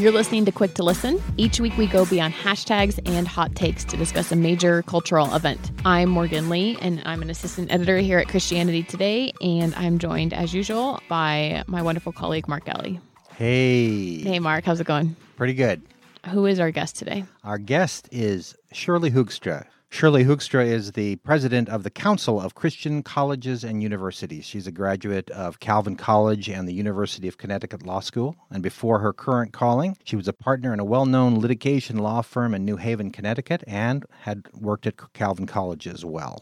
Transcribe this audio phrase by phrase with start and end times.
[0.00, 1.22] You're listening to Quick to Listen.
[1.36, 5.72] Each week we go beyond hashtags and hot takes to discuss a major cultural event.
[5.84, 10.32] I'm Morgan Lee, and I'm an assistant editor here at Christianity Today, and I'm joined,
[10.32, 12.98] as usual, by my wonderful colleague, Mark Galli.
[13.36, 14.20] Hey.
[14.20, 15.16] Hey, Mark, how's it going?
[15.36, 15.82] Pretty good.
[16.30, 17.26] Who is our guest today?
[17.44, 19.66] Our guest is Shirley Hoogstra.
[19.92, 24.44] Shirley Hoogstra is the president of the Council of Christian Colleges and Universities.
[24.44, 28.36] She's a graduate of Calvin College and the University of Connecticut Law School.
[28.50, 32.22] And before her current calling, she was a partner in a well known litigation law
[32.22, 36.38] firm in New Haven, Connecticut, and had worked at Calvin College as well.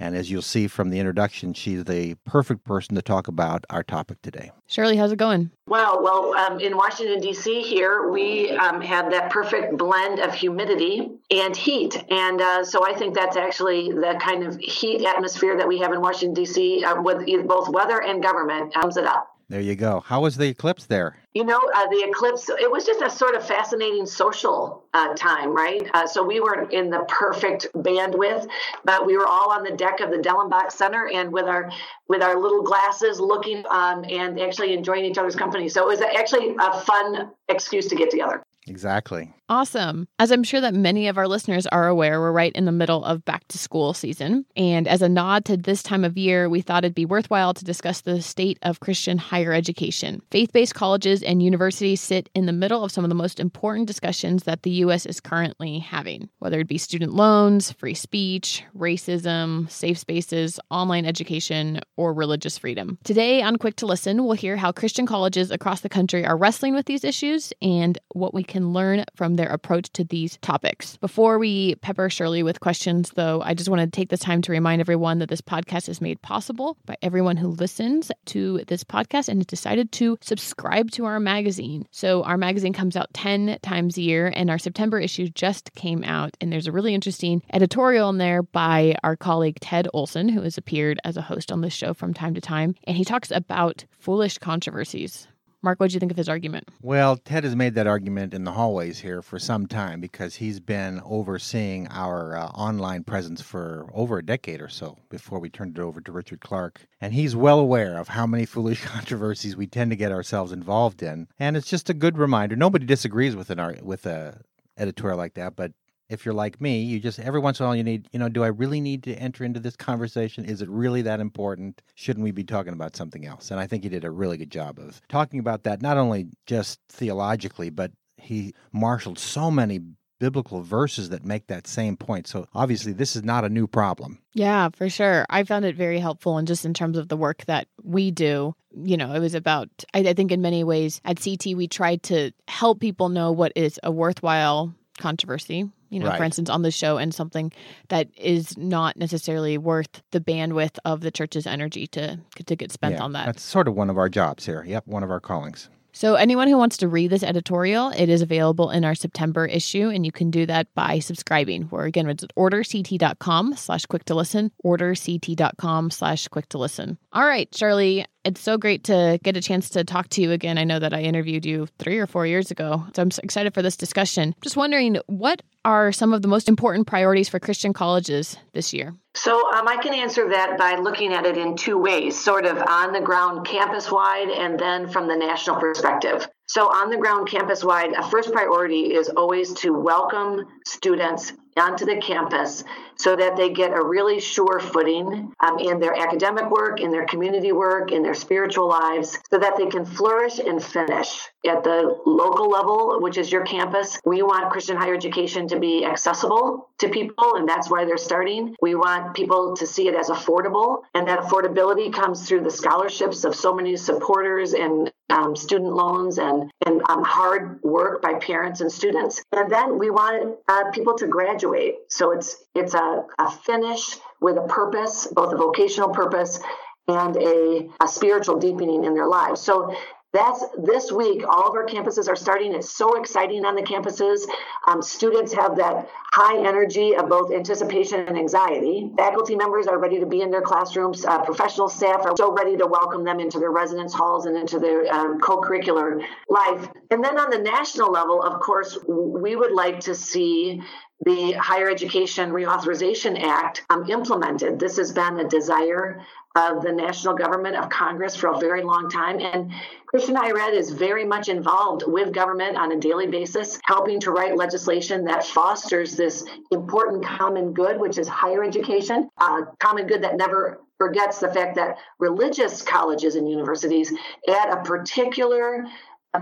[0.00, 3.82] And as you'll see from the introduction, she's the perfect person to talk about our
[3.82, 4.50] topic today.
[4.66, 5.50] Shirley, how's it going?
[5.66, 7.60] Well, well, um, in Washington D.C.
[7.60, 12.94] here, we um, have that perfect blend of humidity and heat, and uh, so I
[12.94, 16.82] think that's actually the kind of heat atmosphere that we have in Washington D.C.
[16.82, 19.36] Uh, with both weather and government sums it up.
[19.50, 20.00] There you go.
[20.06, 21.16] How was the eclipse there?
[21.34, 25.52] You know, uh, the eclipse, it was just a sort of fascinating social uh, time,
[25.52, 25.82] right?
[25.92, 28.48] Uh, so we were in the perfect bandwidth,
[28.84, 31.68] but we were all on the deck of the Dellenbach Center and with our
[32.08, 35.68] with our little glasses looking um, and actually enjoying each other's company.
[35.68, 38.44] So it was actually a fun excuse to get together.
[38.68, 39.34] Exactly.
[39.50, 40.06] Awesome.
[40.20, 43.04] As I'm sure that many of our listeners are aware, we're right in the middle
[43.04, 44.46] of back to school season.
[44.54, 47.64] And as a nod to this time of year, we thought it'd be worthwhile to
[47.64, 50.22] discuss the state of Christian higher education.
[50.30, 53.88] Faith based colleges and universities sit in the middle of some of the most important
[53.88, 55.04] discussions that the U.S.
[55.04, 61.80] is currently having, whether it be student loans, free speech, racism, safe spaces, online education,
[61.96, 62.98] or religious freedom.
[63.02, 66.72] Today on Quick to Listen, we'll hear how Christian colleges across the country are wrestling
[66.72, 70.98] with these issues and what we can learn from their approach to these topics.
[70.98, 74.52] Before we pepper Shirley with questions, though, I just want to take this time to
[74.52, 79.30] remind everyone that this podcast is made possible by everyone who listens to this podcast
[79.30, 81.86] and has decided to subscribe to our magazine.
[81.90, 86.04] So, our magazine comes out 10 times a year, and our September issue just came
[86.04, 86.36] out.
[86.42, 90.58] And there's a really interesting editorial in there by our colleague Ted Olson, who has
[90.58, 92.74] appeared as a host on this show from time to time.
[92.84, 95.28] And he talks about foolish controversies.
[95.62, 96.68] Mark, what did you think of his argument?
[96.80, 100.58] Well, Ted has made that argument in the hallways here for some time because he's
[100.58, 105.76] been overseeing our uh, online presence for over a decade or so before we turned
[105.76, 106.86] it over to Richard Clark.
[106.98, 111.02] And he's well aware of how many foolish controversies we tend to get ourselves involved
[111.02, 111.28] in.
[111.38, 112.56] And it's just a good reminder.
[112.56, 114.40] Nobody disagrees with an with a
[114.78, 115.72] editorial like that, but
[116.10, 118.28] if you're like me, you just every once in a while you need, you know,
[118.28, 120.44] do I really need to enter into this conversation?
[120.44, 121.80] Is it really that important?
[121.94, 123.50] Shouldn't we be talking about something else?
[123.50, 126.26] And I think he did a really good job of talking about that, not only
[126.46, 129.80] just theologically, but he marshaled so many
[130.18, 132.26] biblical verses that make that same point.
[132.26, 134.18] So obviously, this is not a new problem.
[134.34, 135.24] Yeah, for sure.
[135.30, 138.54] I found it very helpful, and just in terms of the work that we do,
[138.84, 139.68] you know, it was about.
[139.94, 143.52] I, I think in many ways at CT we tried to help people know what
[143.56, 146.18] is a worthwhile controversy you know, Right.
[146.18, 147.52] for instance, on the show and something
[147.88, 152.94] that is not necessarily worth the bandwidth of the church's energy to to get spent
[152.94, 153.26] Yeah, on that.
[153.26, 154.64] That's sort of one of our jobs here.
[154.66, 155.68] Yep, one of our callings.
[155.92, 159.88] So, anyone who wants to read this editorial, it is available in our September issue,
[159.88, 161.62] and you can do that by subscribing.
[161.64, 166.98] Where again, it's orderct.com slash quick to listen, orderct.com slash quick to listen.
[167.12, 170.58] All right, Shirley, it's so great to get a chance to talk to you again.
[170.58, 173.52] I know that I interviewed you three or four years ago, so I'm so excited
[173.52, 174.32] for this discussion.
[174.42, 178.94] Just wondering, what are some of the most important priorities for Christian colleges this year?
[179.16, 182.58] So um, I can answer that by looking at it in two ways, sort of
[182.58, 186.28] on the ground campus wide and then from the national perspective.
[186.46, 191.84] So on the ground campus wide, a first priority is always to welcome students onto
[191.84, 192.64] the campus
[192.96, 197.06] so that they get a really sure footing um, in their academic work, in their
[197.06, 201.98] community work, in their spiritual lives, so that they can flourish and finish at the
[202.04, 203.98] local level, which is your campus.
[204.04, 208.54] We want Christian higher education to be accessible to people, and that's why they're starting.
[208.60, 213.24] We want people to see it as affordable, and that affordability comes through the scholarships
[213.24, 218.60] of so many supporters and um, student loans and and um, hard work by parents
[218.60, 219.22] and students.
[219.32, 221.39] And then we want uh, people to graduate.
[221.88, 226.40] So it's it's a, a finish with a purpose, both a vocational purpose
[226.88, 229.40] and a, a spiritual deepening in their lives.
[229.40, 229.74] So
[230.12, 231.22] That's this week.
[231.28, 232.52] All of our campuses are starting.
[232.52, 234.26] It's so exciting on the campuses.
[234.66, 238.90] Um, students have that high energy of both anticipation and anxiety.
[238.96, 241.04] Faculty members are ready to be in their classrooms.
[241.04, 244.58] Uh, professional staff are so ready to welcome them into their residence halls and into
[244.58, 246.68] their um, co curricular life.
[246.90, 250.60] And then on the national level, of course, we would like to see
[251.04, 254.58] the Higher Education Reauthorization Act um, implemented.
[254.58, 256.04] This has been a desire
[256.36, 259.18] of the national government of Congress for a very long time.
[259.18, 259.52] And
[259.86, 264.12] Christian Higher Ed is very much involved with government on a daily basis, helping to
[264.12, 270.02] write legislation that fosters this important common good, which is higher education, uh, common good
[270.02, 273.92] that never forgets the fact that religious colleges and universities
[274.28, 275.66] add a particular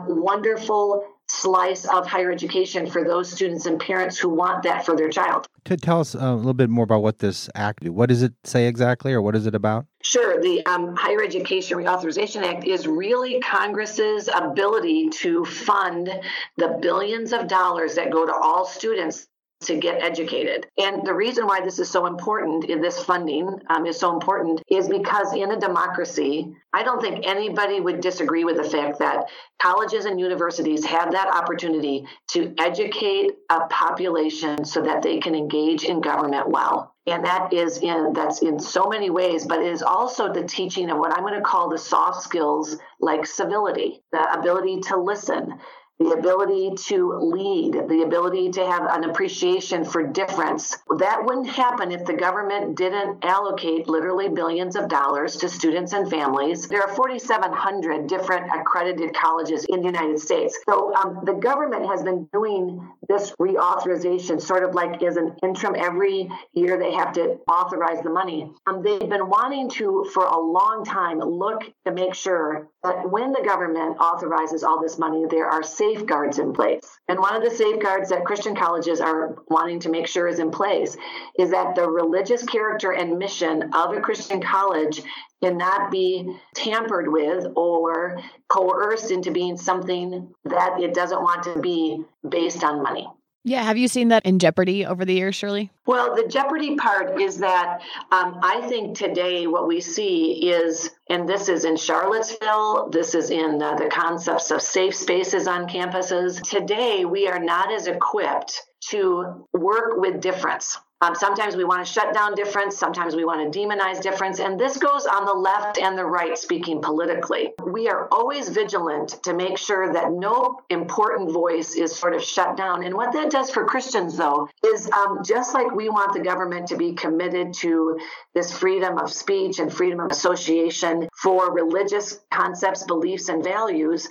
[0.06, 5.08] wonderful slice of higher education for those students and parents who want that for their
[5.08, 5.46] child.
[5.64, 7.92] To tell us a little bit more about what this act, do?
[7.92, 9.86] what does it say exactly, or what is it about?
[10.02, 10.40] Sure.
[10.40, 16.10] The um, Higher Education Reauthorization Act is really Congress's ability to fund
[16.56, 19.28] the billions of dollars that go to all students
[19.64, 20.66] to get educated.
[20.78, 24.62] And the reason why this is so important in this funding um, is so important
[24.70, 29.24] is because in a democracy, I don't think anybody would disagree with the fact that
[29.60, 35.84] colleges and universities have that opportunity to educate a population so that they can engage
[35.84, 36.94] in government well.
[37.06, 40.90] And that is in that's in so many ways, but it is also the teaching
[40.90, 45.58] of what I'm going to call the soft skills like civility, the ability to listen,
[45.98, 50.76] the ability to lead, the ability to have an appreciation for difference.
[50.98, 56.08] That wouldn't happen if the government didn't allocate literally billions of dollars to students and
[56.08, 56.68] families.
[56.68, 60.56] There are 4,700 different accredited colleges in the United States.
[60.68, 65.74] So um, the government has been doing this reauthorization sort of like as an interim
[65.76, 68.52] every year they have to authorize the money.
[68.66, 73.32] Um, they've been wanting to, for a long time, look to make sure that when
[73.32, 76.88] the government authorizes all this money, there are safeguards in place.
[77.08, 80.50] And one of the safeguards that Christian colleges are wanting to make sure is in
[80.50, 80.96] place
[81.38, 85.02] is that the religious character and mission of a Christian college
[85.42, 92.02] cannot be tampered with or coerced into being something that it doesn't want to be
[92.28, 93.08] based on money.
[93.48, 95.70] Yeah, have you seen that in Jeopardy over the years, Shirley?
[95.86, 97.80] Well, the Jeopardy part is that
[98.12, 103.30] um, I think today what we see is, and this is in Charlottesville, this is
[103.30, 106.42] in uh, the concepts of safe spaces on campuses.
[106.42, 108.60] Today, we are not as equipped
[108.90, 110.76] to work with difference.
[111.00, 112.76] Um, sometimes we want to shut down difference.
[112.76, 114.40] Sometimes we want to demonize difference.
[114.40, 117.52] And this goes on the left and the right, speaking politically.
[117.64, 122.56] We are always vigilant to make sure that no important voice is sort of shut
[122.56, 122.82] down.
[122.82, 126.66] And what that does for Christians, though, is um, just like we want the government
[126.68, 128.00] to be committed to
[128.34, 134.08] this freedom of speech and freedom of association for religious concepts, beliefs, and values,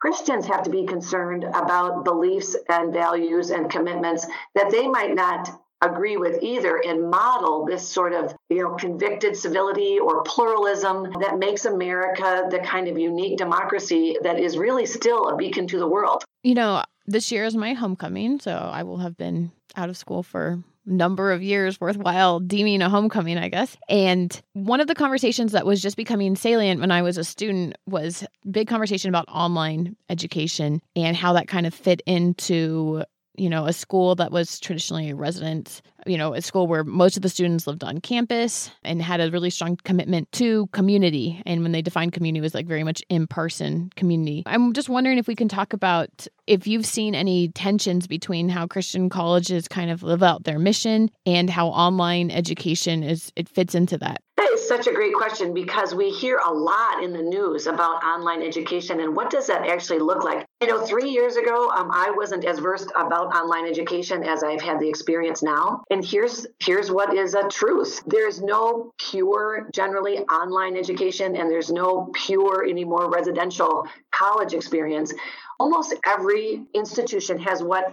[0.00, 4.24] Christians have to be concerned about beliefs and values and commitments
[4.54, 9.36] that they might not agree with either and model this sort of you know convicted
[9.36, 15.28] civility or pluralism that makes America the kind of unique democracy that is really still
[15.28, 16.24] a beacon to the world.
[16.42, 20.22] You know, this year is my homecoming, so I will have been out of school
[20.22, 23.76] for number of years worthwhile deeming a homecoming, I guess.
[23.88, 27.76] And one of the conversations that was just becoming salient when I was a student
[27.86, 33.04] was big conversation about online education and how that kind of fit into
[33.38, 37.16] you know, a school that was traditionally a residence, you know, a school where most
[37.16, 41.42] of the students lived on campus and had a really strong commitment to community.
[41.46, 44.42] And when they defined community, was like very much in person community.
[44.46, 48.66] I'm just wondering if we can talk about if you've seen any tensions between how
[48.66, 53.74] Christian colleges kind of live out their mission and how online education is it fits
[53.74, 54.22] into that.
[54.38, 58.04] That is such a great question because we hear a lot in the news about
[58.04, 60.46] online education and what does that actually look like?
[60.60, 64.60] You know, three years ago, um, I wasn't as versed about online education as I've
[64.60, 65.82] had the experience now.
[65.90, 71.72] And here's here's what is a truth: there's no pure, generally online education, and there's
[71.72, 75.12] no pure anymore residential college experience.
[75.58, 77.92] Almost every institution has what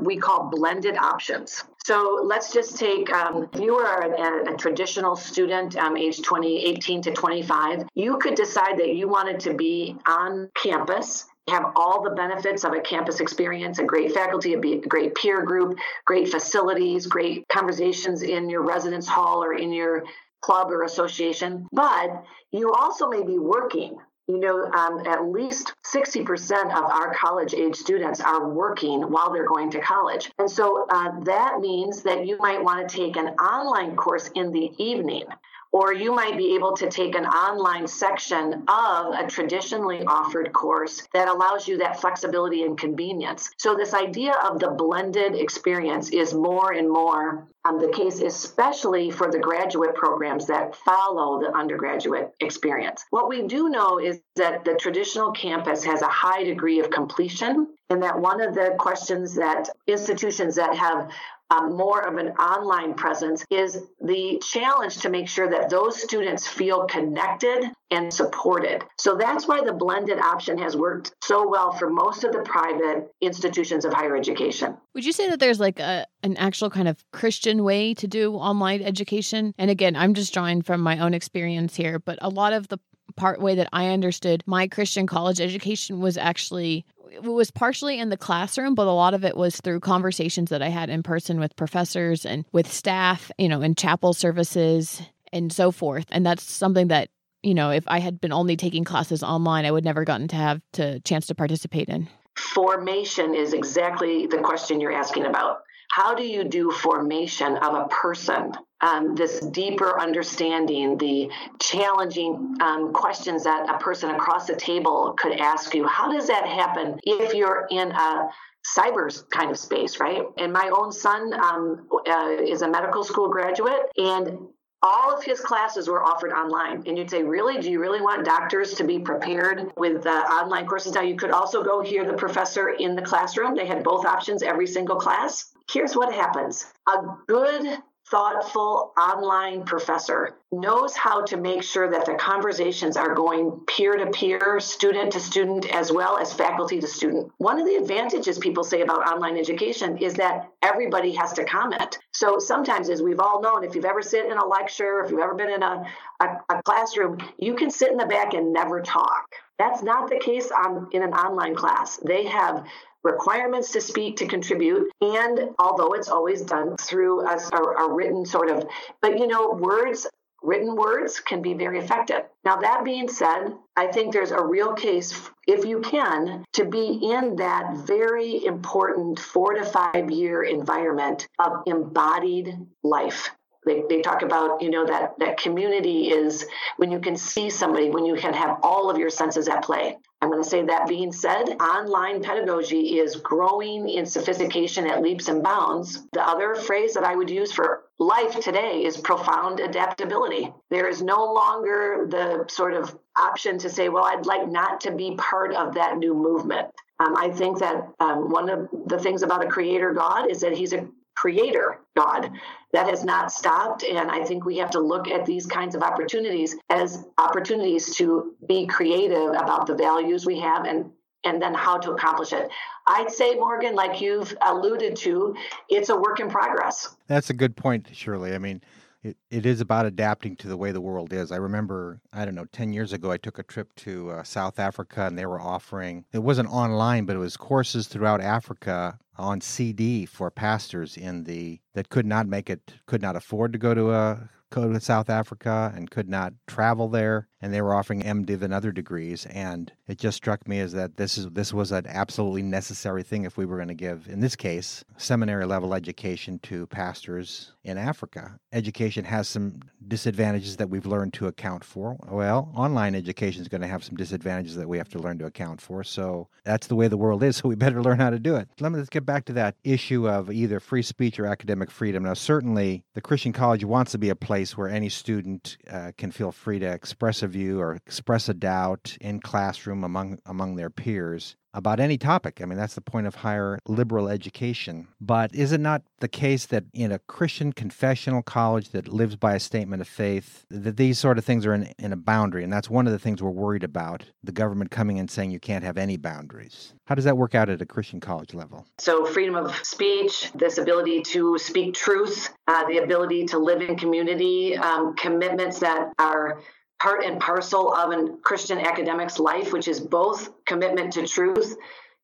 [0.00, 1.64] we call blended options.
[1.84, 6.64] So let's just take um, if you are a, a traditional student, um, age 20,
[6.64, 12.02] 18 to 25, you could decide that you wanted to be on campus have all
[12.02, 17.08] the benefits of a campus experience, a great faculty, a great peer group, great facilities,
[17.08, 20.04] great conversations in your residence hall or in your
[20.40, 21.66] club or association.
[21.72, 23.98] But you also may be working
[24.28, 29.46] you know, um, at least 60% of our college age students are working while they're
[29.46, 30.30] going to college.
[30.38, 34.52] And so uh, that means that you might want to take an online course in
[34.52, 35.24] the evening
[35.72, 41.08] or you might be able to take an online section of a traditionally offered course
[41.14, 43.50] that allows you that flexibility and convenience.
[43.56, 49.10] So, this idea of the blended experience is more and more um, the case, especially
[49.10, 53.04] for the graduate programs that follow the undergraduate experience.
[53.10, 57.68] What we do know is that the traditional campus has a high degree of completion,
[57.88, 61.10] and that one of the questions that institutions that have
[61.52, 66.46] um, more of an online presence is the challenge to make sure that those students
[66.46, 68.82] feel connected and supported.
[68.98, 73.12] So that's why the blended option has worked so well for most of the private
[73.20, 74.76] institutions of higher education.
[74.94, 78.34] Would you say that there's like a an actual kind of Christian way to do
[78.34, 79.54] online education?
[79.58, 82.78] And again, I'm just drawing from my own experience here, but a lot of the
[83.12, 88.08] part way that I understood my Christian college education was actually it was partially in
[88.08, 91.38] the classroom, but a lot of it was through conversations that I had in person
[91.38, 95.02] with professors and with staff, you know, in chapel services
[95.32, 96.06] and so forth.
[96.10, 97.10] And that's something that,
[97.42, 100.36] you know, if I had been only taking classes online, I would never gotten to
[100.36, 102.08] have to chance to participate in.
[102.36, 105.64] Formation is exactly the question you're asking about.
[105.92, 108.52] How do you do formation of a person?
[108.80, 111.28] Um, this deeper understanding, the
[111.60, 115.86] challenging um, questions that a person across the table could ask you.
[115.86, 118.30] How does that happen if you're in a
[118.74, 120.22] cyber kind of space, right?
[120.38, 124.38] And my own son um, uh, is a medical school graduate, and
[124.80, 126.84] all of his classes were offered online.
[126.86, 127.60] And you'd say, Really?
[127.60, 130.94] Do you really want doctors to be prepared with uh, online courses?
[130.94, 133.54] Now, you could also go hear the professor in the classroom.
[133.54, 135.51] They had both options every single class.
[135.70, 137.78] Here's what happens a good
[138.10, 144.10] thoughtful online professor knows how to make sure that the conversations are going peer to
[144.10, 147.32] peer, student to student, as well as faculty to student.
[147.38, 151.98] One of the advantages people say about online education is that everybody has to comment.
[152.12, 155.20] So sometimes, as we've all known, if you've ever sit in a lecture, if you've
[155.20, 155.86] ever been in a,
[156.20, 159.24] a, a classroom, you can sit in the back and never talk.
[159.58, 161.96] That's not the case on, in an online class.
[161.98, 162.66] They have
[163.02, 168.24] requirements to speak to contribute and although it's always done through a, a, a, written
[168.24, 168.64] sort of
[169.00, 170.06] but you know words
[170.42, 172.22] written words can be very effective.
[172.44, 177.00] Now that being said i think there's a real case if you can to be
[177.02, 183.30] in that very important four to five year environment of embodied life
[183.64, 187.90] they, they talk about you know that that community is when you can see somebody
[187.90, 189.96] when you can have all of your senses at play.
[190.20, 195.26] I'm going to say that being said online pedagogy is growing in sophistication at leaps
[195.28, 196.06] and bounds.
[196.12, 200.52] The other phrase that i would use for life today is profound adaptability.
[200.70, 204.90] There is no longer the sort of option to say well i'd like not to
[204.90, 206.68] be part of that new movement.
[206.98, 210.56] Um, I think that um, one of the things about a creator God is that
[210.56, 212.30] he's a creator God.
[212.72, 213.82] That has not stopped.
[213.82, 218.34] And I think we have to look at these kinds of opportunities as opportunities to
[218.48, 220.90] be creative about the values we have and
[221.24, 222.48] and then how to accomplish it.
[222.88, 225.36] I'd say, Morgan, like you've alluded to,
[225.68, 226.96] it's a work in progress.
[227.06, 228.34] That's a good point, Shirley.
[228.34, 228.60] I mean,
[229.02, 231.32] it, it is about adapting to the way the world is.
[231.32, 234.58] I remember, I don't know, 10 years ago, I took a trip to uh, South
[234.58, 239.40] Africa and they were offering, it wasn't online, but it was courses throughout Africa on
[239.40, 243.74] CD for pastors in the that could not make it, could not afford to go
[243.74, 248.02] to a go to South Africa and could not travel there, and they were offering
[248.02, 249.26] MDiv and other degrees.
[249.26, 253.24] And it just struck me as that this is this was an absolutely necessary thing
[253.24, 257.78] if we were going to give, in this case, seminary level education to pastors in
[257.78, 258.38] Africa.
[258.52, 261.96] Education has some disadvantages that we've learned to account for.
[262.08, 265.26] Well, online education is going to have some disadvantages that we have to learn to
[265.26, 265.82] account for.
[265.82, 267.32] So that's the way the world is.
[267.42, 268.48] So we better learn how to do it.
[268.60, 272.04] Let me get back to that issue of either free speech or academic freedom.
[272.04, 276.12] Now, certainly, the Christian college wants to be a place where any student uh, can
[276.12, 280.70] feel free to express a view or express a doubt in classroom among among their
[280.70, 282.40] peers about any topic.
[282.40, 284.88] I mean, that's the point of higher liberal education.
[285.00, 289.34] But is it not the case that in a Christian confessional college that lives by
[289.34, 292.44] a statement of faith, that these sort of things are in, in a boundary?
[292.44, 295.40] And that's one of the things we're worried about the government coming and saying you
[295.40, 296.74] can't have any boundaries.
[296.86, 298.66] How does that work out at a Christian college level?
[298.78, 303.76] So, freedom of speech, this ability to speak truth, uh, the ability to live in
[303.76, 306.40] community, um, commitments that are
[306.80, 311.56] part and parcel of a Christian academic's life, which is both commitment to truth,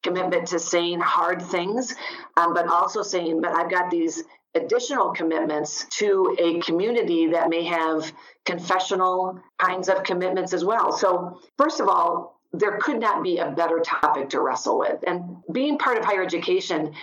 [0.02, 1.94] commitment to saying hard things,
[2.36, 4.22] um, but also saying, but I've got these
[4.54, 8.12] additional commitments to a community that may have
[8.44, 10.92] confessional kinds of commitments as well.
[10.92, 15.04] So, first of all, there could not be a better topic to wrestle with.
[15.06, 16.94] And being part of higher education,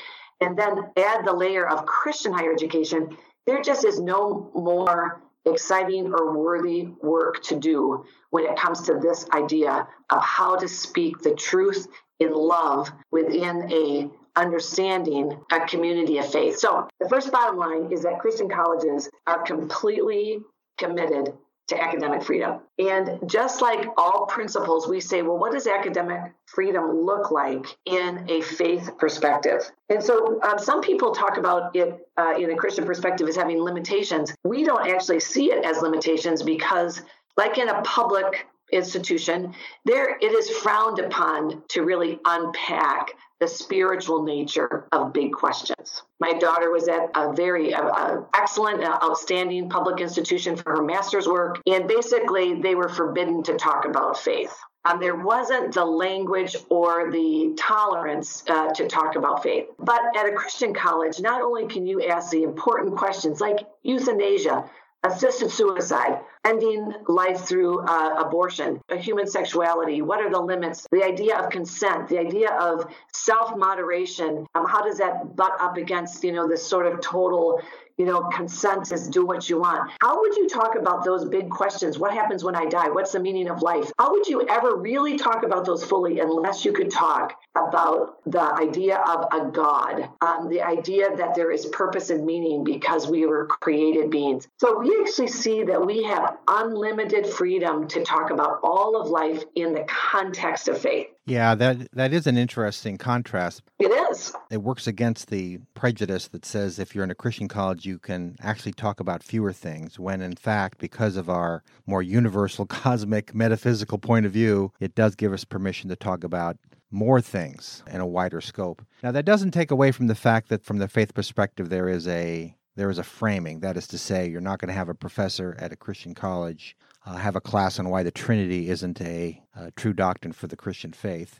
[0.42, 6.14] and then add the layer of Christian higher education, there just is no more exciting
[6.14, 11.20] or worthy work to do when it comes to this idea of how to speak
[11.20, 11.88] the truth
[12.20, 16.58] in love within a understanding a community of faith.
[16.58, 20.40] So the first bottom line is that Christian colleges are completely
[20.78, 21.34] committed
[21.68, 22.60] to academic freedom.
[22.78, 28.26] And just like all principles, we say, well, what does academic freedom look like in
[28.30, 29.72] a faith perspective?
[29.90, 33.60] And so um, some people talk about it uh, in a Christian perspective as having
[33.60, 34.36] limitations.
[34.44, 37.02] We don't actually see it as limitations because,
[37.36, 39.54] like in a public institution,
[39.86, 46.04] there it is frowned upon to really unpack the spiritual nature of big questions.
[46.20, 51.28] My daughter was at a very uh, excellent, uh, outstanding public institution for her master's
[51.28, 54.56] work, and basically they were forbidden to talk about faith.
[54.86, 59.66] Um, there wasn't the language or the tolerance uh, to talk about faith.
[59.80, 64.70] But at a Christian college, not only can you ask the important questions like euthanasia,
[65.04, 71.38] assisted suicide, ending life through uh, abortion, human sexuality, what are the limits, the idea
[71.38, 76.32] of consent, the idea of self moderation, um, how does that butt up against, you
[76.32, 77.62] know, this sort of total
[77.98, 79.90] you know, consent is do what you want.
[80.02, 81.98] How would you talk about those big questions?
[81.98, 82.90] What happens when I die?
[82.90, 83.92] What's the meaning of life?
[83.98, 88.42] How would you ever really talk about those fully unless you could talk about the
[88.42, 93.26] idea of a God, um, the idea that there is purpose and meaning because we
[93.26, 94.48] were created beings?
[94.60, 99.44] So we actually see that we have unlimited freedom to talk about all of life
[99.56, 101.08] in the context of faith.
[101.26, 103.64] Yeah, that that is an interesting contrast.
[103.80, 104.34] It is.
[104.52, 108.36] It works against the prejudice that says if you're in a Christian college you can
[108.42, 113.98] actually talk about fewer things when in fact because of our more universal cosmic metaphysical
[113.98, 116.58] point of view, it does give us permission to talk about
[116.92, 118.86] more things in a wider scope.
[119.04, 122.08] Now that doesn't take away from the fact that from the faith perspective there is
[122.08, 123.62] a there is a framing.
[123.62, 126.76] That is to say, you're not going to have a professor at a Christian college
[127.06, 130.56] uh, have a class on why the Trinity isn't a, a true doctrine for the
[130.56, 131.40] Christian faith.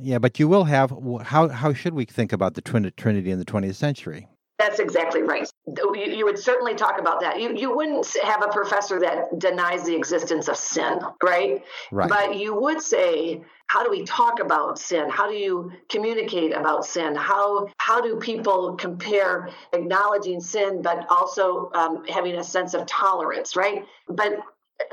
[0.00, 0.92] Yeah, but you will have.
[1.22, 4.28] How how should we think about the Trinity in the 20th century?
[4.76, 5.50] That's exactly right.
[5.94, 7.40] You, would certainly talk about that.
[7.40, 11.64] You you wouldn't have a professor that denies the existence of sin, right?
[11.90, 12.08] Right.
[12.08, 15.08] But you would say, how do we talk about sin?
[15.08, 17.14] How do you communicate about sin?
[17.14, 23.56] How how do people compare acknowledging sin, but also um, having a sense of tolerance,
[23.56, 23.84] right?
[24.08, 24.38] But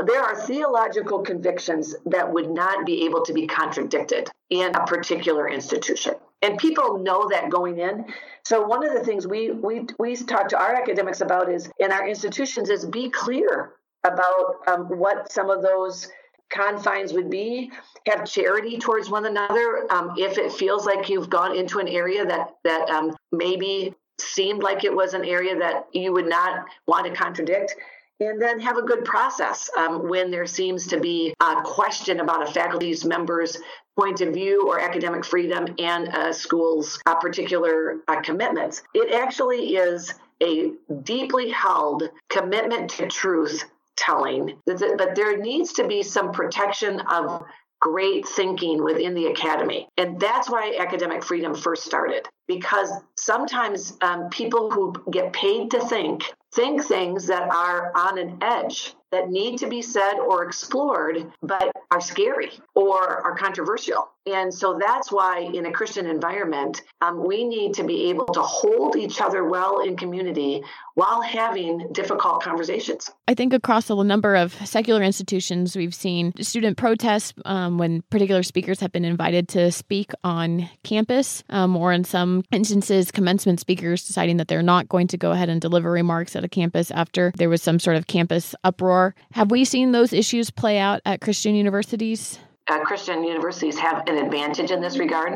[0.06, 5.50] there are theological convictions that would not be able to be contradicted in a particular
[5.50, 8.06] institution and people know that going in.
[8.44, 11.92] So one of the things we we we talk to our academics about is in
[11.92, 13.72] our institutions is be clear
[14.04, 16.10] about um, what some of those
[16.50, 17.72] confines would be.
[18.06, 19.88] Have charity towards one another.
[19.90, 24.62] Um, if it feels like you've gone into an area that that um, maybe seemed
[24.62, 27.76] like it was an area that you would not want to contradict
[28.20, 32.48] and then have a good process um, when there seems to be a question about
[32.48, 33.58] a faculty's member's
[33.98, 38.82] point of view or academic freedom and a school's uh, particular uh, commitments.
[38.94, 40.72] It actually is a
[41.04, 43.64] deeply held commitment to truth
[43.96, 47.44] telling, but there needs to be some protection of
[47.84, 49.90] great thinking within the academy.
[49.98, 55.82] And that's why academic freedom first started, because sometimes um, people who get paid to
[55.82, 56.24] think
[56.56, 61.72] think things that are on an edge that need to be said or explored, but
[61.92, 64.10] are scary or are controversial.
[64.26, 68.42] And so that's why, in a Christian environment, um, we need to be able to
[68.42, 70.64] hold each other well in community
[70.96, 73.12] while having difficult conversations.
[73.28, 78.44] I think across a number of secular institutions, we've seen student protests um, when particular
[78.44, 84.06] speakers have been invited to speak on campus, um, or in some instances, commencement speakers
[84.06, 87.34] deciding that they're not going to go ahead and deliver remarks at a campus after
[87.36, 89.03] there was some sort of campus uproar.
[89.34, 92.40] Have we seen those issues play out at Christian universities?
[92.70, 95.34] uh, Christian universities have an advantage in this regard.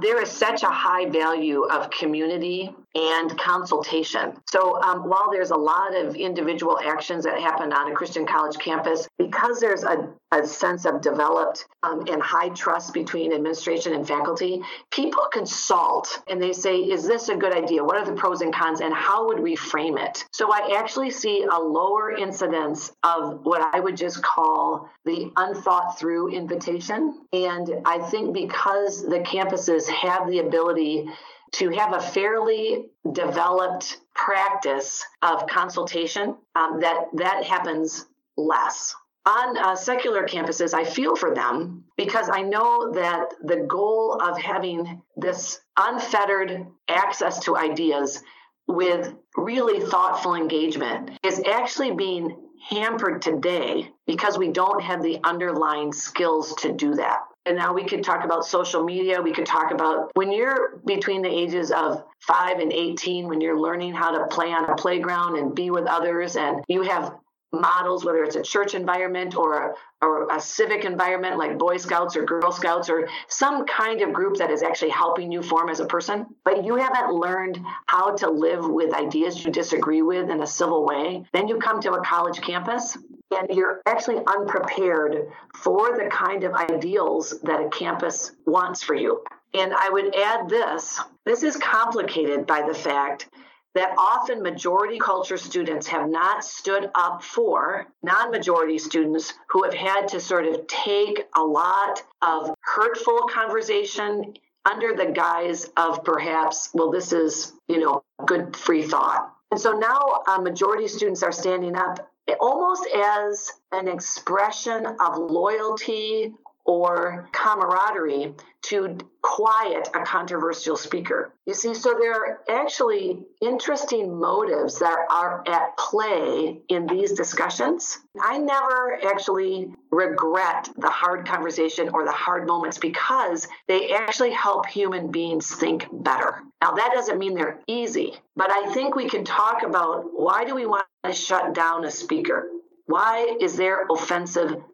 [0.00, 4.34] There is such a high value of community and consultation.
[4.50, 8.58] So um, while there's a lot of individual actions that happen on a Christian college
[8.58, 14.06] campus, because there's a, a sense of developed um, and high trust between administration and
[14.06, 17.82] faculty, people consult and they say, is this a good idea?
[17.82, 20.24] What are the pros and cons and how would we frame it?
[20.32, 25.98] So I actually see a lower incidence of what I would just call the unthought
[25.98, 27.20] through invitation.
[27.32, 31.08] And I think because the campuses have the ability
[31.52, 39.76] to have a fairly developed practice of consultation um, that that happens less on uh,
[39.76, 45.60] secular campuses i feel for them because i know that the goal of having this
[45.76, 48.22] unfettered access to ideas
[48.66, 52.36] with really thoughtful engagement is actually being
[52.68, 57.18] hampered today because we don't have the underlying skills to do that.
[57.44, 59.20] And now we could talk about social media.
[59.20, 63.58] We could talk about when you're between the ages of five and 18, when you're
[63.58, 67.12] learning how to play on a playground and be with others, and you have
[67.52, 72.24] models, whether it's a church environment or or a civic environment like Boy Scouts or
[72.24, 75.86] Girl Scouts or some kind of group that is actually helping you form as a
[75.86, 80.46] person, but you haven't learned how to live with ideas you disagree with in a
[80.46, 82.98] civil way, then you come to a college campus
[83.36, 89.22] and you're actually unprepared for the kind of ideals that a campus wants for you.
[89.54, 93.28] And I would add this this is complicated by the fact
[93.74, 99.74] that often majority culture students have not stood up for non majority students who have
[99.74, 106.70] had to sort of take a lot of hurtful conversation under the guise of perhaps,
[106.72, 109.32] well, this is, you know, good free thought.
[109.50, 116.34] And so now uh, majority students are standing up almost as an expression of loyalty
[116.64, 121.32] or camaraderie to quiet a controversial speaker.
[121.46, 127.98] You see, so there are actually interesting motives that are at play in these discussions.
[128.20, 134.66] I never actually regret the hard conversation or the hard moments because they actually help
[134.66, 136.42] human beings think better.
[136.60, 140.54] Now, that doesn't mean they're easy, but I think we can talk about why do
[140.54, 142.48] we want to shut down a speaker?
[142.86, 144.62] Why is there offensive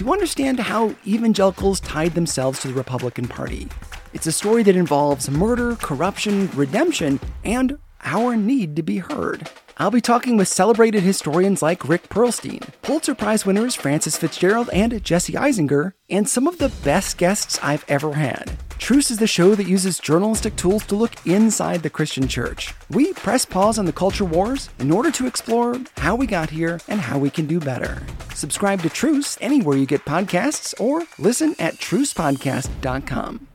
[0.00, 3.68] to understand how evangelicals tied themselves to the Republican Party.
[4.14, 9.50] It's a story that involves murder, corruption, redemption, and our need to be heard.
[9.76, 15.04] I'll be talking with celebrated historians like Rick Perlstein, Pulitzer Prize winners Frances FitzGerald and
[15.04, 18.56] Jesse Eisinger, and some of the best guests I've ever had.
[18.80, 22.74] Truce is the show that uses journalistic tools to look inside the Christian church.
[22.88, 26.80] We press pause on the culture wars in order to explore how we got here
[26.88, 28.02] and how we can do better.
[28.34, 33.46] Subscribe to Truce anywhere you get podcasts or listen at trucepodcast.com.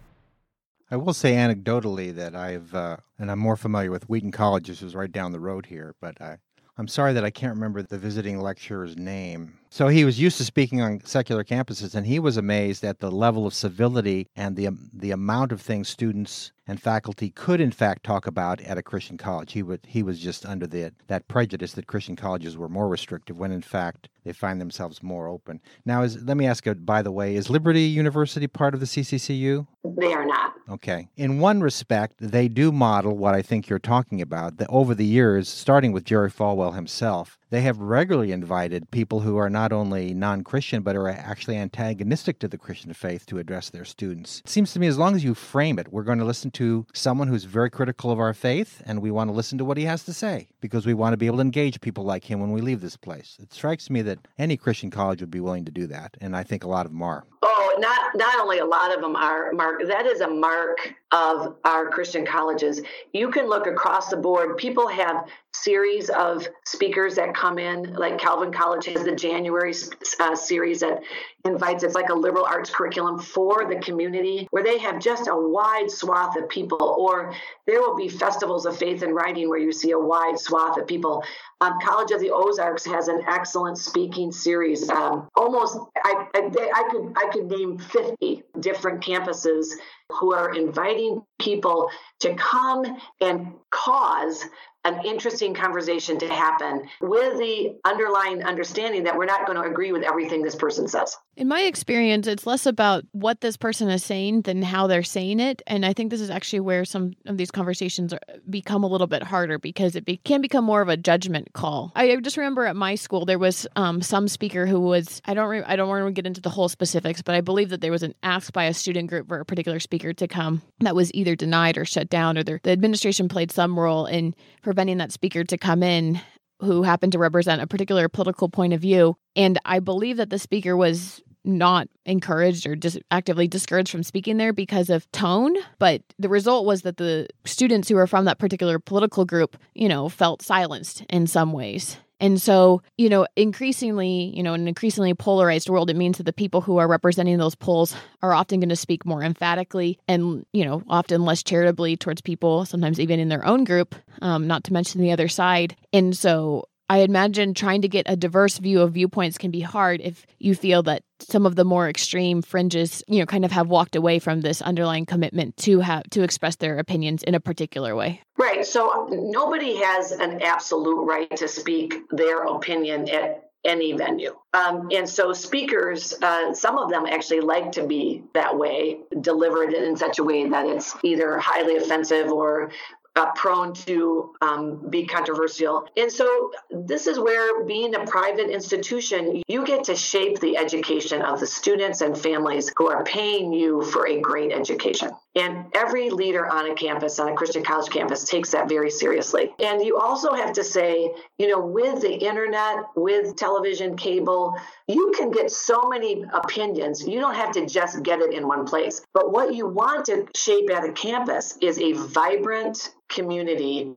[0.91, 4.83] I will say anecdotally that I've, uh, and I'm more familiar with Wheaton College, which
[4.83, 6.37] is right down the road here, but I,
[6.77, 9.57] I'm sorry that I can't remember the visiting lecturer's name.
[9.69, 13.11] So he was used to speaking on secular campuses, and he was amazed at the
[13.11, 17.71] level of civility and the um, the amount of things students and faculty could, in
[17.71, 19.51] fact, talk about at a Christian college.
[19.51, 23.37] He would he was just under the that prejudice that Christian colleges were more restrictive,
[23.37, 25.61] when in fact they find themselves more open.
[25.85, 28.85] Now, is let me ask you, by the way, is Liberty University part of the
[28.85, 29.67] CCCU?
[29.83, 30.53] They are not.
[30.67, 31.07] Okay.
[31.15, 34.57] In one respect, they do model what I think you're talking about.
[34.57, 39.37] That over the years, starting with Jerry Falwell himself, they have regularly invited people who
[39.37, 43.69] are not only non Christian, but are actually antagonistic to the Christian faith to address
[43.69, 44.41] their students.
[44.43, 46.85] It seems to me as long as you frame it, we're going to listen to
[46.93, 49.85] someone who's very critical of our faith, and we want to listen to what he
[49.85, 52.51] has to say because we want to be able to engage people like him when
[52.51, 53.37] we leave this place.
[53.41, 56.43] It strikes me that any Christian college would be willing to do that, and I
[56.43, 57.23] think a lot of them are.
[57.41, 59.81] Oh, not not only a lot of them are, Mark.
[59.87, 62.81] That is a mark of our Christian colleges.
[63.13, 64.57] You can look across the board.
[64.57, 65.25] People have
[65.63, 69.73] series of speakers that come in, like Calvin College has the January
[70.19, 71.01] uh, series that
[71.45, 75.35] invites, it's like a liberal arts curriculum for the community where they have just a
[75.35, 76.95] wide swath of people.
[76.99, 77.33] Or
[77.65, 80.87] there will be festivals of faith and writing where you see a wide swath of
[80.87, 81.23] people.
[81.65, 84.87] Um, College of the Ozarks has an excellent speaking series.
[84.89, 86.39] Um, almost, I, I,
[86.75, 89.65] I could I could name 50 different campuses
[90.11, 92.85] who are inviting people to come
[93.19, 94.45] and cause
[94.85, 99.91] an interesting conversation to happen with the underlying understanding that we're not going to agree
[99.91, 101.17] with everything this person says.
[101.35, 105.39] In my experience, it's less about what this person is saying than how they're saying
[105.39, 105.63] it.
[105.65, 109.07] And I think this is actually where some of these conversations are, become a little
[109.07, 111.91] bit harder because it be, can become more of a judgment call.
[111.95, 115.49] I just remember at my school there was um, some speaker who was I don't
[115.49, 117.91] re- I don't want to get into the whole specifics, but I believe that there
[117.91, 121.11] was an ask by a student group for a particular speaker to come that was
[121.13, 125.43] either denied or shut down, or the administration played some role in preventing that speaker
[125.43, 126.21] to come in
[126.61, 129.15] who happened to represent a particular political point of view.
[129.35, 134.37] And I believe that the speaker was not encouraged or just actively discouraged from speaking
[134.37, 135.55] there because of tone.
[135.79, 139.87] But the result was that the students who were from that particular political group, you
[139.87, 141.97] know, felt silenced in some ways.
[142.19, 146.23] And so, you know, increasingly, you know, in an increasingly polarized world, it means that
[146.23, 150.45] the people who are representing those poles are often going to speak more emphatically and,
[150.53, 154.63] you know, often less charitably towards people, sometimes even in their own group, um, not
[154.63, 155.75] to mention the other side.
[155.91, 160.01] And so I imagine trying to get a diverse view of viewpoints can be hard
[160.01, 163.67] if you feel that some of the more extreme fringes, you know, kind of have
[163.67, 167.95] walked away from this underlying commitment to have to express their opinions in a particular
[167.95, 168.21] way.
[168.37, 168.65] Right.
[168.65, 174.35] So nobody has an absolute right to speak their opinion at any venue.
[174.53, 179.73] Um, and so speakers, uh, some of them actually like to be that way, delivered
[179.73, 182.69] in such a way that it's either highly offensive or
[183.15, 185.87] uh, prone to um, be controversial.
[185.95, 191.21] And so, this is where being a private institution, you get to shape the education
[191.21, 195.11] of the students and families who are paying you for a great education.
[195.35, 199.53] And every leader on a campus, on a Christian college campus, takes that very seriously.
[199.59, 205.13] And you also have to say, you know, with the internet, with television, cable, you
[205.17, 207.05] can get so many opinions.
[207.05, 209.01] You don't have to just get it in one place.
[209.13, 213.95] But what you want to shape at a campus is a vibrant community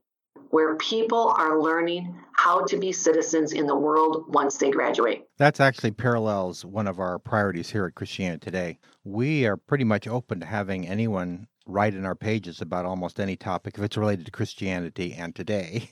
[0.51, 5.25] where people are learning how to be citizens in the world once they graduate.
[5.37, 8.79] That's actually parallels one of our priorities here at Christianity Today.
[9.03, 13.35] We are pretty much open to having anyone write in our pages about almost any
[13.35, 15.89] topic if it's related to Christianity and today.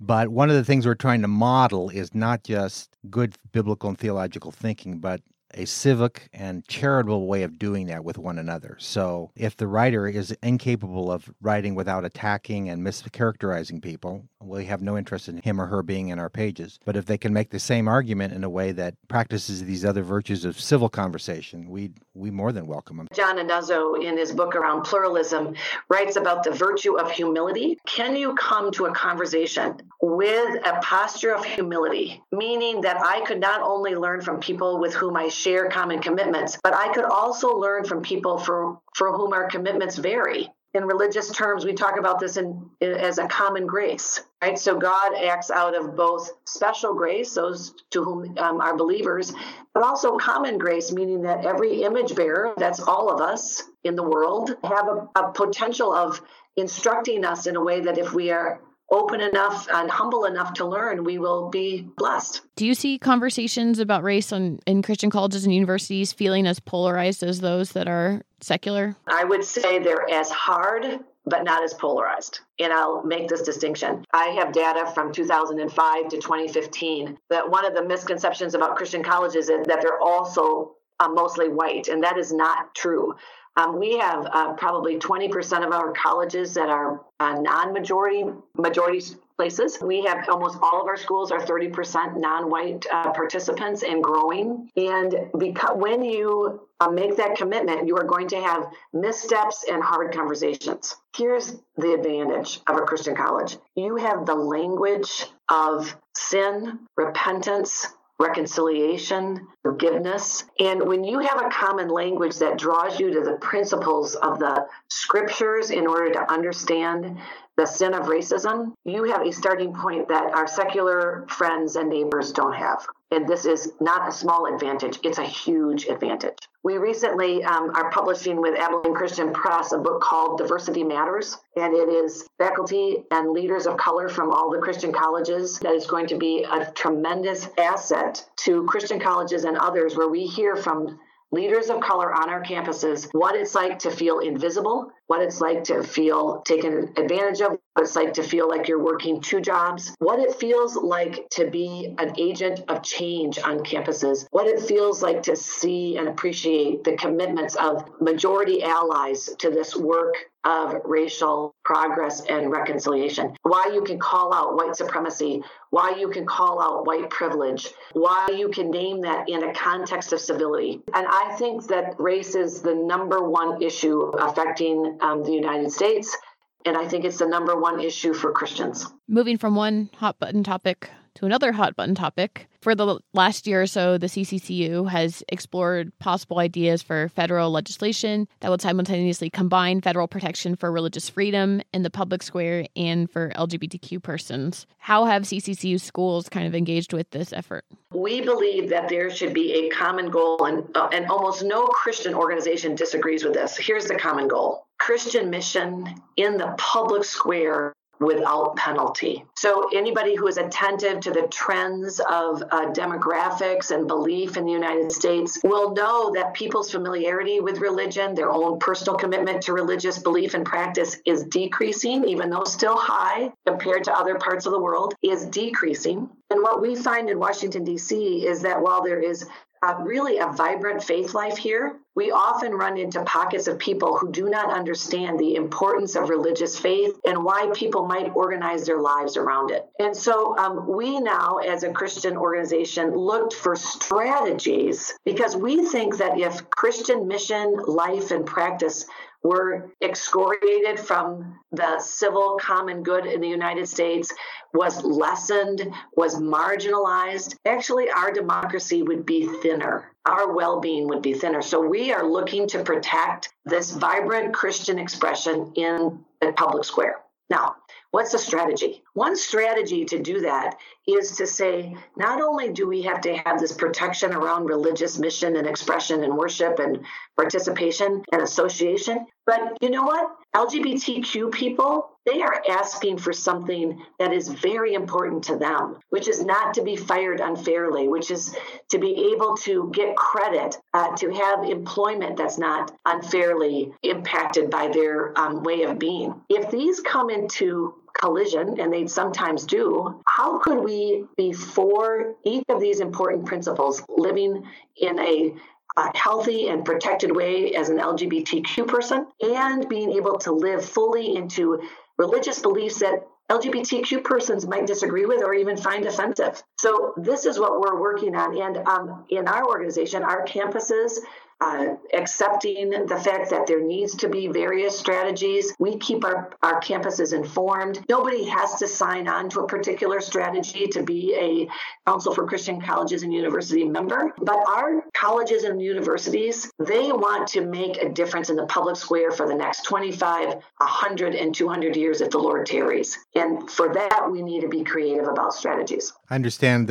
[0.00, 3.98] But one of the things we're trying to model is not just good biblical and
[3.98, 5.22] theological thinking, but
[5.54, 8.76] a civic and charitable way of doing that with one another.
[8.78, 14.82] So if the writer is incapable of writing without attacking and mischaracterizing people, we have
[14.82, 16.78] no interest in him or her being in our pages.
[16.84, 20.02] But if they can make the same argument in a way that practices these other
[20.02, 23.08] virtues of civil conversation, we we more than welcome them.
[23.12, 25.54] John Inazu, in his book around pluralism,
[25.88, 27.78] writes about the virtue of humility.
[27.86, 33.40] Can you come to a conversation with a posture of humility, meaning that I could
[33.40, 37.56] not only learn from people with whom I share common commitments, but I could also
[37.56, 42.20] learn from people for, for whom our commitments vary in religious terms, we talk about
[42.20, 44.58] this in, as a common grace, right?
[44.58, 49.32] So God acts out of both special grace, those to whom um, are believers,
[49.72, 54.02] but also common grace, meaning that every image bearer, that's all of us in the
[54.02, 56.20] world, have a, a potential of
[56.56, 60.64] instructing us in a way that if we are open enough and humble enough to
[60.64, 62.42] learn, we will be blessed.
[62.56, 67.22] Do you see conversations about race on, in Christian colleges and universities feeling as polarized
[67.22, 68.96] as those that are secular?
[69.06, 72.40] I would say they're as hard but not as polarized.
[72.58, 74.04] And I'll make this distinction.
[74.12, 79.48] I have data from 2005 to 2015 that one of the misconceptions about Christian colleges
[79.48, 83.14] is that they're also uh, mostly white, and that is not true.
[83.58, 88.24] Um, we have uh, probably 20% of our colleges that are uh, non-majority
[88.56, 89.04] majority
[89.36, 89.78] places.
[89.82, 94.70] We have almost all of our schools are 30% non-white uh, participants and growing.
[94.76, 99.82] And because when you uh, make that commitment, you are going to have missteps and
[99.82, 100.94] hard conversations.
[101.16, 109.46] Here's the advantage of a Christian college: you have the language of sin, repentance, reconciliation,
[109.62, 110.44] forgiveness.
[110.58, 114.66] And when you have a common language that draws you to the principles of the
[114.88, 117.18] scriptures in order to understand
[117.56, 122.32] the sin of racism, you have a starting point that our secular friends and neighbors
[122.32, 122.86] don't have.
[123.10, 126.36] And this is not a small advantage, it's a huge advantage.
[126.62, 131.72] We recently um, are publishing with Abilene Christian Press a book called Diversity Matters, and
[131.72, 136.06] it is faculty and leaders of color from all the Christian colleges that is going
[136.08, 140.98] to be a tremendous asset to Christian colleges and others where we hear from
[141.30, 145.64] leaders of color on our campuses what it's like to feel invisible, what it's like
[145.64, 149.94] to feel taken advantage of, what it's like to feel like you're working two jobs,
[149.98, 155.02] what it feels like to be an agent of change on campuses, what it feels
[155.02, 161.54] like to see and appreciate the commitments of majority allies to this work of racial
[161.64, 163.34] progress and reconciliation.
[163.42, 168.28] Why you can call out white supremacy, why you can call out white privilege, why
[168.34, 170.80] you can name that in a context of civility.
[170.94, 176.16] And I think that race is the number one issue affecting um, the United States.
[176.64, 178.86] And I think it's the number one issue for Christians.
[179.08, 182.46] Moving from one hot button topic to another hot button topic.
[182.60, 188.28] For the last year or so, the CCCU has explored possible ideas for federal legislation
[188.40, 193.30] that would simultaneously combine federal protection for religious freedom in the public square and for
[193.30, 194.66] LGBTQ persons.
[194.78, 197.64] How have CCCU schools kind of engaged with this effort?
[197.92, 202.14] We believe that there should be a common goal, and, uh, and almost no Christian
[202.14, 203.56] organization disagrees with this.
[203.56, 205.86] Here's the common goal Christian mission
[206.16, 209.24] in the public square without penalty.
[209.36, 214.52] So, anybody who is attentive to the trends of uh, demographics and belief in the
[214.52, 219.98] United States will know that people's familiarity with religion, their own personal commitment to religious
[219.98, 224.60] belief and practice is decreasing, even though still high compared to other parts of the
[224.60, 226.08] world, is decreasing.
[226.30, 229.26] And what we find in Washington, D.C., is that while there is
[229.62, 234.12] uh, really a vibrant faith life here, we often run into pockets of people who
[234.12, 239.16] do not understand the importance of religious faith and why people might organize their lives
[239.16, 239.66] around it.
[239.80, 245.96] And so um, we now, as a Christian organization, looked for strategies because we think
[245.98, 248.86] that if Christian mission, life, and practice
[249.22, 254.12] were excoriated from the civil common good in the United States,
[254.54, 259.92] was lessened, was marginalized, actually our democracy would be thinner.
[260.06, 261.42] Our well being would be thinner.
[261.42, 267.00] So we are looking to protect this vibrant Christian expression in the public square.
[267.28, 267.56] Now,
[267.90, 268.82] What's the strategy?
[268.92, 273.40] One strategy to do that is to say not only do we have to have
[273.40, 276.84] this protection around religious mission and expression and worship and
[277.16, 280.10] participation and association, but you know what?
[280.36, 286.24] LGBTQ people, they are asking for something that is very important to them, which is
[286.24, 288.34] not to be fired unfairly, which is
[288.70, 294.68] to be able to get credit, uh, to have employment that's not unfairly impacted by
[294.68, 296.14] their um, way of being.
[296.30, 302.44] If these come into collision, and they sometimes do, how could we be for each
[302.48, 304.44] of these important principles living
[304.80, 305.34] in a
[305.76, 311.14] a healthy and protected way as an LGBTQ person and being able to live fully
[311.14, 311.62] into
[311.98, 316.42] religious beliefs that LGBTQ persons might disagree with or even find offensive.
[316.58, 318.40] So, this is what we're working on.
[318.40, 320.98] And um, in our organization, our campuses,
[321.40, 325.54] uh, accepting the fact that there needs to be various strategies.
[325.58, 327.84] We keep our, our campuses informed.
[327.88, 331.48] Nobody has to sign on to a particular strategy to be a
[331.88, 334.12] Council for Christian Colleges and University member.
[334.18, 339.10] But our colleges and universities, they want to make a difference in the public square
[339.10, 342.98] for the next 25, 100, and 200 years if the Lord tarries.
[343.14, 345.92] And for that, we need to be creative about strategies.
[346.10, 346.70] I understand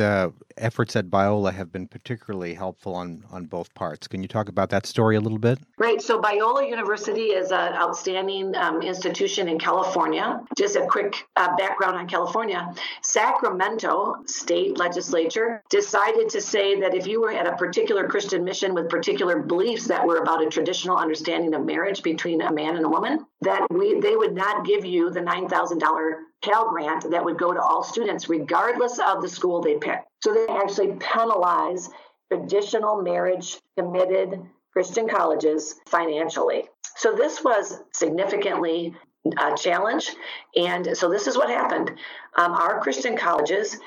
[0.58, 4.06] efforts at Biola have been particularly helpful on, on both parts.
[4.06, 5.58] Can you talk about that story a little bit?
[5.78, 6.00] Right.
[6.00, 10.40] So, Biola University is an outstanding um, institution in California.
[10.56, 17.06] Just a quick uh, background on California Sacramento state legislature decided to say that if
[17.06, 20.96] you were at a particular Christian mission with particular beliefs that were about a traditional
[20.96, 24.84] understanding of marriage between a man and a woman, that we they would not give
[24.84, 26.14] you the $9,000
[26.44, 30.00] Pell Grant that would go to all students, regardless of the school they pick.
[30.22, 31.90] So they actually penalize
[32.30, 34.40] traditional marriage committed
[34.72, 36.68] Christian colleges financially.
[36.96, 38.94] So this was significantly
[39.38, 40.10] a challenge.
[40.56, 41.90] And so this is what happened.
[42.36, 43.78] Um, our Christian colleges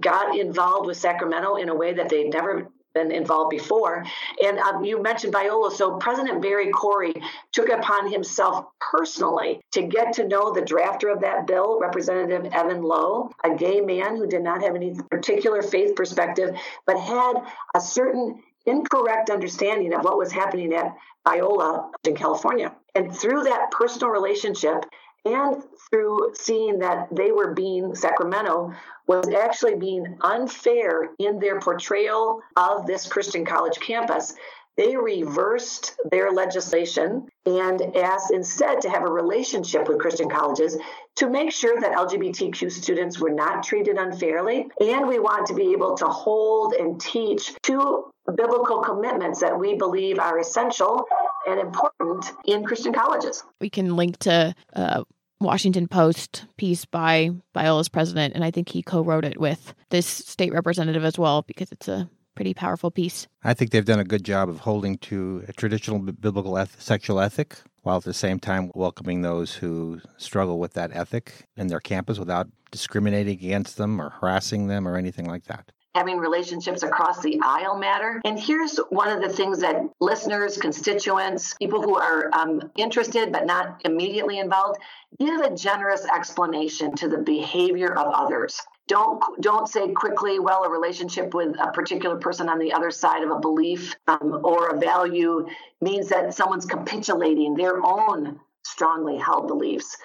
[0.00, 4.04] got involved with Sacramento in a way that they'd never been involved before.
[4.42, 5.72] And um, you mentioned Biola.
[5.72, 7.14] So President Barry Corey
[7.52, 12.82] took upon himself personally to get to know the drafter of that bill, Representative Evan
[12.82, 16.56] Low, a gay man who did not have any particular faith perspective,
[16.86, 17.34] but had
[17.74, 20.94] a certain incorrect understanding of what was happening at
[21.26, 22.74] Biola in California.
[22.94, 24.84] And through that personal relationship,
[25.24, 28.72] and through seeing that they were being Sacramento
[29.06, 34.34] was actually being unfair in their portrayal of this Christian college campus.
[34.76, 40.76] They reversed their legislation and asked instead to have a relationship with Christian colleges
[41.18, 44.68] to make sure that LGBTQ students were not treated unfairly.
[44.80, 49.76] And we want to be able to hold and teach two biblical commitments that we
[49.76, 51.04] believe are essential
[51.46, 53.42] and important in Christian colleges.
[53.60, 55.04] We can link to uh,
[55.40, 60.52] Washington Post piece by Biola's president, and I think he co-wrote it with this state
[60.52, 63.26] representative as well because it's a pretty powerful piece.
[63.42, 67.18] I think they've done a good job of holding to a traditional biblical eth- sexual
[67.18, 67.56] ethic
[67.88, 72.18] while at the same time welcoming those who struggle with that ethic in their campus
[72.18, 77.40] without discriminating against them or harassing them or anything like that having relationships across the
[77.42, 78.20] aisle matter.
[78.24, 83.46] And here's one of the things that listeners, constituents, people who are um, interested but
[83.46, 84.78] not immediately involved,
[85.18, 88.60] give a generous explanation to the behavior of others.
[88.88, 93.22] Don't don't say quickly well a relationship with a particular person on the other side
[93.22, 95.46] of a belief um, or a value
[95.80, 99.96] means that someone's capitulating their own strongly held beliefs.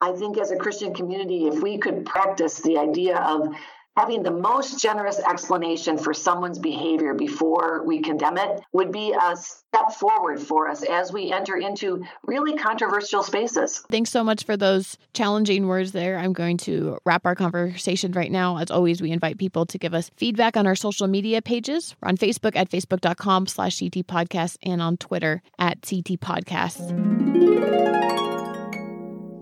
[0.00, 3.54] I think as a christian community if we could practice the idea of
[3.96, 9.36] having the most generous explanation for someone's behavior before we condemn it would be a
[9.36, 13.82] step forward for us as we enter into really controversial spaces.
[13.90, 16.18] Thanks so much for those challenging words there.
[16.18, 18.56] I'm going to wrap our conversation right now.
[18.58, 21.94] As always, we invite people to give us feedback on our social media pages.
[22.00, 26.80] We're on Facebook at facebook.com slash CT podcast and on Twitter at CT podcast.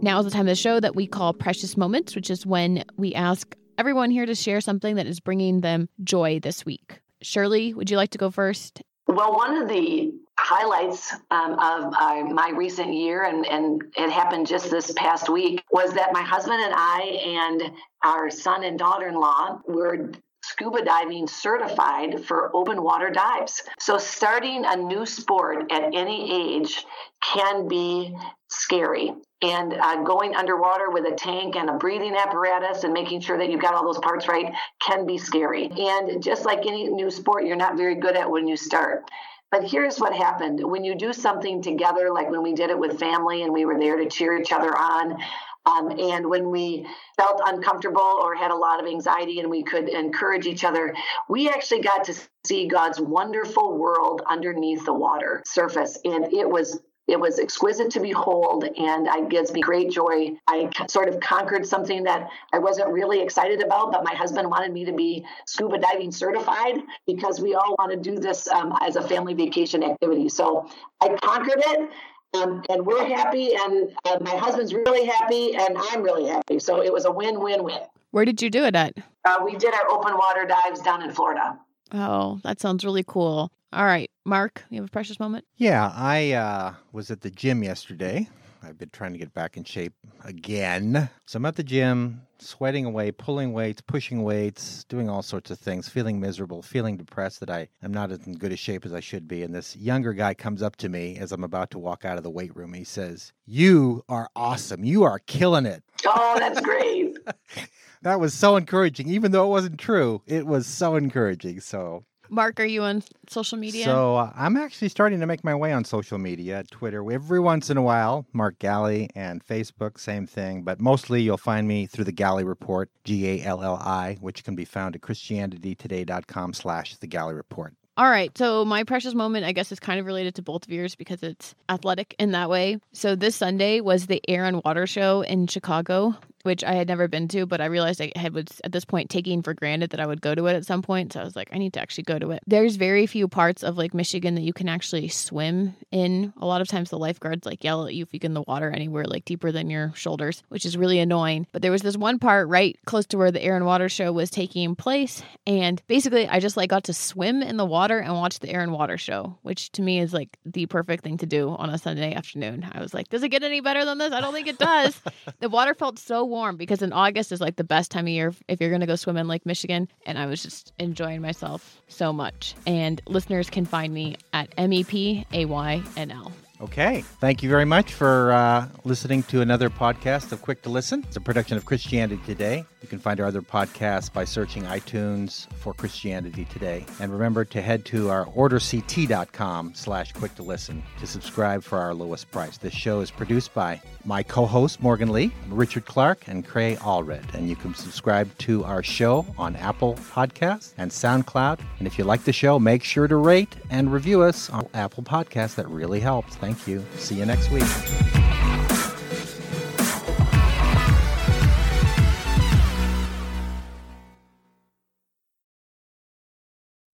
[0.02, 2.84] Now is the time of the show that we call Precious Moments, which is when
[2.96, 7.00] we ask everyone here to share something that is bringing them joy this week.
[7.22, 8.82] Shirley, would you like to go first?
[9.06, 14.46] Well, one of the highlights um, of uh, my recent year, and, and it happened
[14.46, 17.72] just this past week, was that my husband and I and
[18.04, 20.12] our son and daughter in law were
[20.50, 23.62] scuba diving certified for open water dives.
[23.78, 26.84] So, starting a new sport at any age
[27.22, 28.16] can be
[28.48, 33.38] scary and uh, going underwater with a tank and a breathing apparatus and making sure
[33.38, 35.70] that you've got all those parts right can be scary.
[35.70, 39.04] And just like any new sport, you're not very good at when you start.
[39.50, 43.00] But here's what happened when you do something together, like when we did it with
[43.00, 45.18] family and we were there to cheer each other on.
[45.66, 46.86] Um, and when we
[47.18, 50.94] felt uncomfortable or had a lot of anxiety and we could encourage each other,
[51.28, 52.14] we actually got to
[52.46, 55.98] see God's wonderful world underneath the water surface.
[56.04, 56.80] And it was
[57.10, 60.36] it was exquisite to behold, and it gives me great joy.
[60.46, 64.72] I sort of conquered something that I wasn't really excited about, but my husband wanted
[64.72, 68.94] me to be scuba diving certified because we all want to do this um, as
[68.94, 70.28] a family vacation activity.
[70.28, 71.90] So I conquered it.
[72.32, 76.58] Um, and we're happy, and uh, my husband's really happy, and I'm really happy.
[76.60, 77.80] So it was a win-win-win.
[78.12, 78.94] Where did you do it at?
[79.24, 81.58] Uh, we did our open water dives down in Florida.
[81.92, 83.50] Oh, that sounds really cool.
[83.72, 85.44] All right, Mark, you have a precious moment?
[85.56, 88.28] Yeah, I uh, was at the gym yesterday.
[88.62, 89.94] I've been trying to get back in shape
[90.24, 91.08] again.
[91.26, 95.58] So I'm at the gym, sweating away, pulling weights, pushing weights, doing all sorts of
[95.58, 99.00] things, feeling miserable, feeling depressed that I am not in good a shape as I
[99.00, 99.42] should be.
[99.42, 102.22] And this younger guy comes up to me as I'm about to walk out of
[102.22, 102.74] the weight room.
[102.74, 104.84] He says, You are awesome.
[104.84, 105.82] You are killing it.
[106.06, 107.16] Oh, that's great.
[108.02, 109.08] that was so encouraging.
[109.08, 111.60] Even though it wasn't true, it was so encouraging.
[111.60, 113.84] So Mark, are you on social media?
[113.84, 117.70] So uh, I'm actually starting to make my way on social media, Twitter, every once
[117.70, 118.24] in a while.
[118.32, 120.62] Mark Galli and Facebook, same thing.
[120.62, 124.44] But mostly you'll find me through the Galli Report, G A L L I, which
[124.44, 127.74] can be found at ChristianityToday.com slash the Galli Report.
[127.96, 128.36] All right.
[128.38, 131.22] So my precious moment, I guess, is kind of related to both of yours because
[131.22, 132.78] it's athletic in that way.
[132.92, 137.08] So this Sunday was the Air and Water Show in Chicago which I had never
[137.08, 140.00] been to, but I realized I had was at this point taking for granted that
[140.00, 141.12] I would go to it at some point.
[141.12, 142.40] So I was like, I need to actually go to it.
[142.46, 146.32] There's very few parts of Lake Michigan that you can actually swim in.
[146.40, 148.42] A lot of times the lifeguards like yell at you if you get in the
[148.42, 151.46] water anywhere like deeper than your shoulders, which is really annoying.
[151.52, 154.12] But there was this one part right close to where the air and water show
[154.12, 158.14] was taking place, and basically I just like got to swim in the water and
[158.14, 161.26] watch the air and water show, which to me is like the perfect thing to
[161.26, 162.66] do on a Sunday afternoon.
[162.70, 164.12] I was like, does it get any better than this?
[164.12, 165.00] I don't think it does.
[165.40, 168.34] the water felt so warm because in August is like the best time of year
[168.48, 169.88] if you're going to go swim in Lake Michigan.
[170.06, 172.54] And I was just enjoying myself so much.
[172.66, 176.32] And listeners can find me at M E P A Y N L.
[176.60, 177.02] Okay.
[177.20, 181.02] Thank you very much for uh, listening to another podcast of Quick to Listen.
[181.08, 182.66] It's a production of Christianity Today.
[182.82, 186.86] You can find our other podcasts by searching iTunes for Christianity Today.
[186.98, 191.92] And remember to head to our orderct.com slash quick to listen to subscribe for our
[191.92, 192.56] lowest price.
[192.58, 197.34] This show is produced by my co-host Morgan Lee, Richard Clark, and Cray Allred.
[197.34, 201.60] And you can subscribe to our show on Apple Podcasts and SoundCloud.
[201.78, 205.02] And if you like the show, make sure to rate and review us on Apple
[205.02, 205.54] Podcasts.
[205.56, 206.36] That really helps.
[206.36, 206.84] Thank you.
[206.96, 208.19] See you next week.